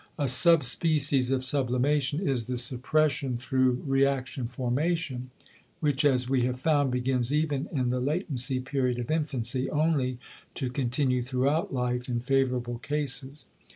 A 0.17 0.27
sub 0.27 0.63
species 0.63 1.29
of 1.29 1.45
sublimation 1.45 2.27
is 2.27 2.47
the 2.47 2.57
suppression 2.57 3.37
through 3.37 3.83
reaction 3.85 4.47
formation, 4.47 5.29
which, 5.79 6.03
as 6.05 6.27
we 6.27 6.41
have 6.45 6.59
found, 6.59 6.89
begins 6.89 7.31
even 7.31 7.69
in 7.71 7.91
the 7.91 7.99
latency 7.99 8.59
period 8.59 8.97
of 8.97 9.11
infancy, 9.11 9.69
only 9.69 10.17
to 10.55 10.71
continue 10.71 11.21
throughout 11.21 11.71
life 11.71 12.09
in 12.09 12.19
favorable 12.19 12.79
cases. 12.79 13.45